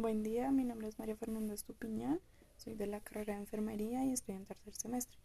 Buen 0.00 0.22
día, 0.22 0.52
mi 0.52 0.62
nombre 0.62 0.86
es 0.86 0.96
María 1.00 1.16
Fernanda 1.16 1.52
Estupiñán, 1.54 2.20
soy 2.56 2.76
de 2.76 2.86
la 2.86 3.00
carrera 3.00 3.34
de 3.34 3.40
enfermería 3.40 4.04
y 4.04 4.12
estoy 4.12 4.36
en 4.36 4.46
tercer 4.46 4.72
semestre. 4.76 5.18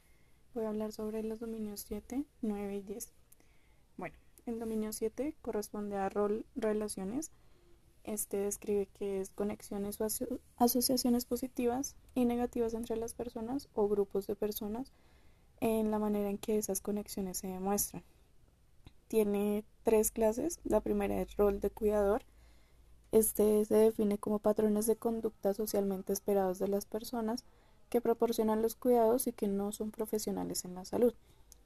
Voy 0.55 0.65
a 0.65 0.69
hablar 0.69 0.92
sobre 0.92 1.21
los 1.21 1.39
dominios 1.39 1.81
7, 1.81 2.25
9 2.42 2.78
y 2.78 2.82
10. 2.82 3.14
Bueno, 3.98 4.16
el 4.48 4.58
dominio 4.58 4.92
7 4.92 5.36
corresponde 5.44 5.98
a 5.98 6.09
rol 6.09 6.48
relaciones. 6.56 7.30
Este 8.04 8.38
describe 8.38 8.88
que 8.98 9.21
es 9.21 9.30
conexiones 9.30 10.02
o 10.02 10.07
asociaciones 10.57 11.26
positivas 11.26 11.96
y 12.16 12.26
negativas 12.26 12.74
entre 12.74 12.98
las 12.98 13.14
personas 13.14 13.70
o 13.76 13.88
grupos 13.88 14.26
de 14.26 14.36
personas 14.36 14.92
en 15.62 15.92
la 15.92 16.00
manera 16.00 16.32
en 16.32 16.40
que 16.40 16.58
esas 16.58 16.82
conexiones 16.82 17.38
se 17.38 17.46
demuestran. 17.46 18.02
Tiene 19.08 19.66
tres 19.84 20.10
clases. 20.10 20.60
La 20.64 20.82
primera 20.82 21.21
es 21.21 21.38
rol 21.38 21.60
de 21.60 21.70
cuidador 21.70 22.26
este 23.14 23.64
se 23.66 23.75
define 23.75 24.18
como 24.18 24.39
patrones 24.39 24.88
de 24.88 24.96
conducta 24.96 25.54
socialmente 25.54 26.11
esperados 26.11 26.57
de 26.57 26.68
las 26.68 26.86
personas 26.86 27.46
que 27.89 28.01
proporcionan 28.01 28.64
los 28.64 28.74
cuidados 28.74 29.28
y 29.28 29.33
que 29.33 29.47
no 29.47 29.71
son 29.71 29.92
profesionales 29.92 30.65
en 30.65 30.74
la 30.74 30.83
salud. 30.83 31.14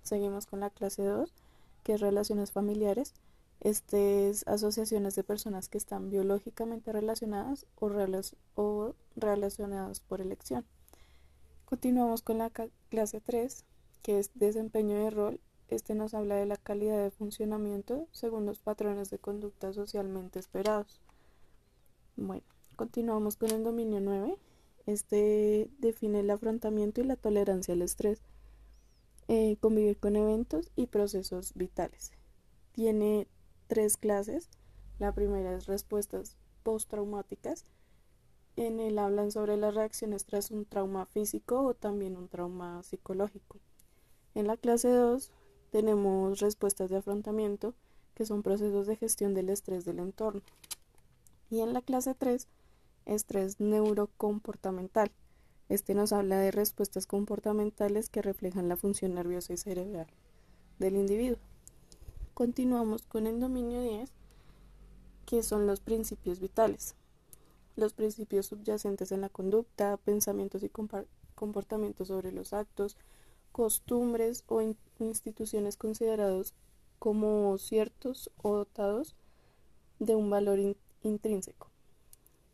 Seguimos 0.03 0.45
con 0.45 0.59
la 0.59 0.69
clase 0.69 1.05
2, 1.05 1.33
que 1.83 1.93
es 1.93 2.01
relaciones 2.01 2.51
familiares. 2.51 3.13
Este 3.61 4.27
es 4.29 4.45
asociaciones 4.45 5.15
de 5.15 5.23
personas 5.23 5.69
que 5.69 5.77
están 5.77 6.09
biológicamente 6.09 6.91
relacionadas 6.91 7.65
o, 7.79 8.93
relacionadas 9.15 10.01
por 10.01 10.19
elección. 10.19 10.65
Continuamos 11.63 12.23
con 12.23 12.39
la 12.39 12.51
clase 12.89 13.21
3, 13.21 13.63
que 14.03 14.19
es 14.19 14.31
desempeño 14.35 14.97
de 14.97 15.11
rol. 15.11 15.39
Este 15.69 15.95
nos 15.95 16.13
habla 16.13 16.35
de 16.35 16.45
la 16.45 16.57
calidad 16.57 17.01
de 17.01 17.11
funcionamiento 17.11 18.05
según 18.11 18.45
los 18.45 18.59
patrones 18.59 19.09
de 19.09 19.19
conducta 19.19 19.71
socialmente 19.71 20.39
esperados. 20.39 20.99
Bueno, 22.19 22.43
continuamos 22.75 23.37
con 23.37 23.51
el 23.51 23.63
dominio 23.63 24.01
9. 24.01 24.39
Este 24.87 25.69
define 25.77 26.21
el 26.21 26.31
afrontamiento 26.31 26.99
y 26.99 27.03
la 27.03 27.15
tolerancia 27.15 27.75
al 27.75 27.83
estrés. 27.83 28.23
Eh, 29.27 29.57
convivir 29.59 29.99
con 29.99 30.15
eventos 30.15 30.71
y 30.75 30.87
procesos 30.87 31.53
vitales. 31.53 32.11
Tiene 32.71 33.27
tres 33.67 33.97
clases. 33.97 34.49
La 34.97 35.11
primera 35.11 35.55
es 35.55 35.67
respuestas 35.67 36.37
postraumáticas. 36.63 37.65
En 38.55 38.79
él 38.79 38.97
hablan 38.97 39.31
sobre 39.31 39.55
las 39.55 39.75
reacciones 39.75 40.25
tras 40.25 40.49
un 40.49 40.65
trauma 40.65 41.05
físico 41.05 41.61
o 41.61 41.75
también 41.75 42.17
un 42.17 42.29
trauma 42.29 42.81
psicológico. 42.81 43.59
En 44.33 44.47
la 44.47 44.57
clase 44.57 44.89
2 44.89 45.31
tenemos 45.69 46.39
respuestas 46.39 46.89
de 46.89 46.97
afrontamiento, 46.97 47.75
que 48.15 48.25
son 48.25 48.41
procesos 48.41 48.87
de 48.87 48.95
gestión 48.95 49.35
del 49.35 49.49
estrés 49.49 49.85
del 49.85 49.99
entorno. 49.99 50.41
Y 51.49 51.61
en 51.61 51.73
la 51.73 51.81
clase 51.81 52.13
3, 52.13 52.47
estrés 53.05 53.59
neurocomportamental. 53.59 55.11
Este 55.69 55.95
nos 55.95 56.13
habla 56.13 56.39
de 56.39 56.51
respuestas 56.51 57.07
comportamentales 57.07 58.09
que 58.09 58.21
reflejan 58.21 58.69
la 58.69 58.77
función 58.77 59.13
nerviosa 59.13 59.53
y 59.53 59.57
cerebral 59.57 60.07
del 60.79 60.95
individuo. 60.95 61.39
Continuamos 62.33 63.03
con 63.03 63.27
el 63.27 63.39
dominio 63.39 63.81
10, 63.81 64.11
que 65.25 65.41
son 65.41 65.67
los 65.67 65.79
principios 65.79 66.39
vitales. 66.39 66.95
Los 67.75 67.93
principios 67.93 68.47
subyacentes 68.47 69.11
en 69.11 69.21
la 69.21 69.29
conducta, 69.29 69.97
pensamientos 69.97 70.63
y 70.63 70.71
comportamientos 71.35 72.09
sobre 72.09 72.31
los 72.31 72.53
actos, 72.53 72.97
costumbres 73.51 74.43
o 74.47 74.61
instituciones 74.99 75.77
considerados 75.77 76.53
como 76.99 77.57
ciertos 77.57 78.31
o 78.37 78.55
dotados 78.55 79.15
de 79.99 80.15
un 80.15 80.29
valor 80.29 80.59
intrínseco. 81.07 81.69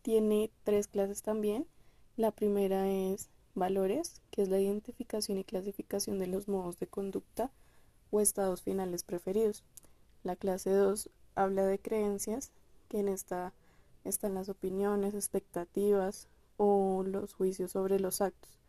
Tiene 0.01 0.51
tres 0.63 0.87
clases 0.87 1.21
también. 1.21 1.67
La 2.17 2.31
primera 2.31 2.89
es 2.89 3.29
valores, 3.55 4.21
que 4.31 4.41
es 4.41 4.49
la 4.49 4.59
identificación 4.59 5.37
y 5.37 5.43
clasificación 5.43 6.19
de 6.19 6.27
los 6.27 6.47
modos 6.47 6.79
de 6.79 6.87
conducta 6.87 7.51
o 8.11 8.19
estados 8.21 8.61
finales 8.61 9.03
preferidos. 9.03 9.63
La 10.23 10.35
clase 10.35 10.71
2 10.71 11.09
habla 11.35 11.65
de 11.65 11.79
creencias, 11.79 12.51
que 12.89 12.99
en 12.99 13.07
esta 13.07 13.53
están 14.03 14.33
las 14.33 14.49
opiniones, 14.49 15.13
expectativas 15.13 16.27
o 16.57 17.03
los 17.05 17.33
juicios 17.33 17.71
sobre 17.71 17.99
los 17.99 18.21
actos. 18.21 18.59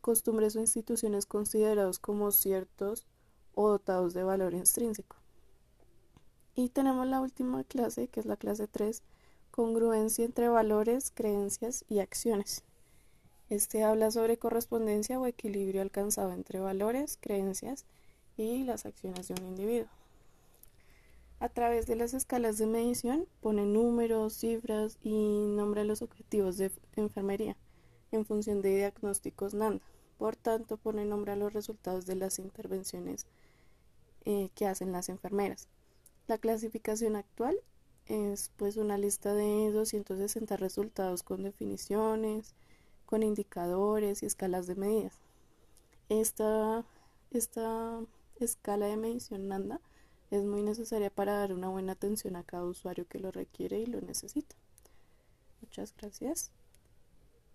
Costumbres 0.00 0.56
o 0.56 0.60
instituciones 0.60 1.26
considerados 1.26 1.98
como 1.98 2.30
ciertos 2.30 3.06
o 3.54 3.68
dotados 3.68 4.14
de 4.14 4.22
valor 4.22 4.54
intrínseco. 4.54 5.16
Y 6.54 6.68
tenemos 6.68 7.06
la 7.06 7.20
última 7.20 7.64
clase, 7.64 8.08
que 8.08 8.20
es 8.20 8.26
la 8.26 8.36
clase 8.36 8.66
3, 8.66 9.02
congruencia 9.50 10.24
entre 10.24 10.48
valores, 10.48 11.10
creencias 11.14 11.84
y 11.88 12.00
acciones. 12.00 12.64
Este 13.48 13.82
habla 13.82 14.10
sobre 14.10 14.38
correspondencia 14.38 15.18
o 15.18 15.26
equilibrio 15.26 15.82
alcanzado 15.82 16.32
entre 16.32 16.60
valores, 16.60 17.18
creencias 17.20 17.84
y 18.36 18.62
las 18.64 18.86
acciones 18.86 19.28
de 19.28 19.34
un 19.34 19.48
individuo. 19.48 19.90
A 21.40 21.48
través 21.48 21.86
de 21.86 21.96
las 21.96 22.14
escalas 22.14 22.58
de 22.58 22.66
medición 22.66 23.26
pone 23.40 23.64
números, 23.64 24.34
cifras 24.34 24.98
y 25.02 25.46
nombra 25.48 25.84
los 25.84 26.02
objetivos 26.02 26.58
de 26.58 26.70
enfermería 26.96 27.56
en 28.12 28.24
función 28.26 28.60
de 28.62 28.76
diagnósticos 28.76 29.54
NANDA. 29.54 29.84
Por 30.18 30.36
tanto, 30.36 30.76
pone 30.76 31.04
nombre 31.04 31.32
a 31.32 31.36
los 31.36 31.52
resultados 31.52 32.06
de 32.06 32.14
las 32.14 32.38
intervenciones 32.38 33.26
eh, 34.26 34.50
que 34.54 34.66
hacen 34.66 34.92
las 34.92 35.08
enfermeras. 35.08 35.66
La 36.30 36.38
clasificación 36.38 37.16
actual 37.16 37.58
es 38.06 38.52
pues 38.56 38.76
una 38.76 38.96
lista 38.96 39.34
de 39.34 39.72
260 39.72 40.56
resultados 40.58 41.24
con 41.24 41.42
definiciones, 41.42 42.54
con 43.04 43.24
indicadores 43.24 44.22
y 44.22 44.26
escalas 44.26 44.68
de 44.68 44.76
medidas. 44.76 45.18
Esta, 46.08 46.84
esta 47.32 48.00
escala 48.38 48.86
de 48.86 48.96
medición 48.96 49.48
NANDA 49.48 49.80
es 50.30 50.44
muy 50.44 50.62
necesaria 50.62 51.10
para 51.10 51.32
dar 51.32 51.52
una 51.52 51.68
buena 51.68 51.94
atención 51.94 52.36
a 52.36 52.44
cada 52.44 52.62
usuario 52.62 53.08
que 53.08 53.18
lo 53.18 53.32
requiere 53.32 53.80
y 53.80 53.86
lo 53.86 54.00
necesita. 54.00 54.54
Muchas 55.60 55.92
gracias. 55.96 56.52